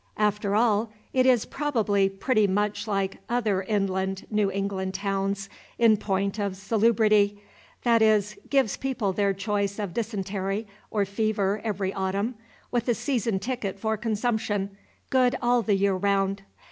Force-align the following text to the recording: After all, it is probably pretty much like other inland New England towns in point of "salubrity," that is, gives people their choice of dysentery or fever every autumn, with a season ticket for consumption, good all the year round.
After 0.17 0.55
all, 0.55 0.91
it 1.13 1.27
is 1.27 1.45
probably 1.45 2.09
pretty 2.09 2.47
much 2.47 2.87
like 2.87 3.19
other 3.29 3.61
inland 3.61 4.25
New 4.31 4.49
England 4.49 4.95
towns 4.95 5.47
in 5.77 5.95
point 5.95 6.39
of 6.39 6.53
"salubrity," 6.57 7.39
that 7.83 8.01
is, 8.01 8.35
gives 8.49 8.77
people 8.77 9.13
their 9.13 9.31
choice 9.31 9.77
of 9.77 9.93
dysentery 9.93 10.65
or 10.89 11.05
fever 11.05 11.61
every 11.63 11.93
autumn, 11.93 12.33
with 12.71 12.87
a 12.89 12.95
season 12.95 13.37
ticket 13.37 13.77
for 13.79 13.95
consumption, 13.95 14.75
good 15.11 15.35
all 15.39 15.61
the 15.61 15.75
year 15.75 15.93
round. 15.93 16.41